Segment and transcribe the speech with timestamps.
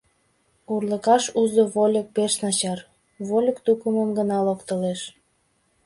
[0.73, 2.79] Урлыкаш, узо вольык, пеш начар—
[3.27, 5.01] вольык тукымым гына локтылеш.